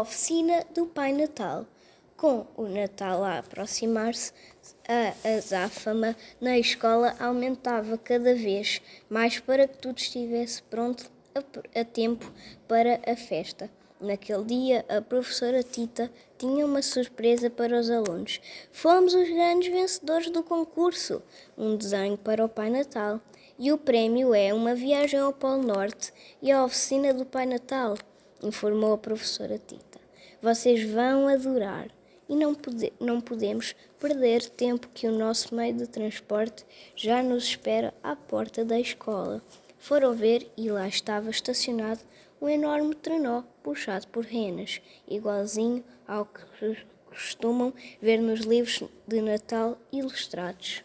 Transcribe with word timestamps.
oficina 0.00 0.64
do 0.74 0.86
Pai 0.86 1.12
Natal. 1.12 1.66
Com 2.16 2.46
o 2.56 2.64
Natal 2.64 3.24
a 3.24 3.38
aproximar-se, 3.38 4.32
a 4.86 5.28
azáfama 5.36 6.16
na 6.40 6.58
escola 6.58 7.14
aumentava 7.18 7.96
cada 7.96 8.34
vez 8.34 8.82
mais 9.08 9.40
para 9.40 9.66
que 9.66 9.78
tudo 9.78 9.98
estivesse 9.98 10.62
pronto 10.64 11.10
a, 11.34 11.80
a 11.80 11.84
tempo 11.84 12.30
para 12.68 13.00
a 13.06 13.16
festa. 13.16 13.70
Naquele 14.00 14.44
dia, 14.44 14.84
a 14.88 15.02
professora 15.02 15.62
Tita 15.62 16.10
tinha 16.38 16.64
uma 16.64 16.80
surpresa 16.80 17.50
para 17.50 17.78
os 17.78 17.90
alunos. 17.90 18.40
Fomos 18.72 19.12
os 19.12 19.28
grandes 19.28 19.70
vencedores 19.70 20.30
do 20.30 20.42
concurso, 20.42 21.22
um 21.56 21.76
desenho 21.76 22.16
para 22.16 22.42
o 22.44 22.48
Pai 22.48 22.70
Natal. 22.70 23.20
E 23.58 23.70
o 23.70 23.76
prémio 23.76 24.34
é 24.34 24.54
uma 24.54 24.74
viagem 24.74 25.20
ao 25.20 25.34
Polo 25.34 25.62
Norte 25.62 26.14
e 26.40 26.50
à 26.50 26.64
oficina 26.64 27.12
do 27.12 27.26
Pai 27.26 27.44
Natal, 27.44 27.94
informou 28.42 28.92
a 28.92 28.98
professora 28.98 29.58
Tita. 29.58 29.98
Vocês 30.42 30.88
vão 30.90 31.28
adorar 31.28 31.88
e 32.28 32.36
não, 32.36 32.54
pode, 32.54 32.92
não 33.00 33.20
podemos 33.20 33.74
perder 33.98 34.48
tempo 34.48 34.88
que 34.94 35.06
o 35.06 35.18
nosso 35.18 35.54
meio 35.54 35.74
de 35.74 35.86
transporte 35.86 36.64
já 36.94 37.22
nos 37.22 37.44
espera 37.44 37.92
à 38.02 38.14
porta 38.14 38.64
da 38.64 38.78
escola. 38.78 39.42
Foram 39.78 40.14
ver 40.14 40.50
e 40.56 40.70
lá 40.70 40.86
estava 40.86 41.30
estacionado 41.30 42.00
um 42.40 42.48
enorme 42.48 42.94
trenó 42.94 43.42
puxado 43.62 44.06
por 44.08 44.24
renas, 44.24 44.80
igualzinho 45.08 45.84
ao 46.06 46.24
que 46.24 46.42
costumam 47.06 47.74
ver 48.00 48.18
nos 48.18 48.40
livros 48.40 48.82
de 49.06 49.20
Natal 49.20 49.76
ilustrados. 49.92 50.82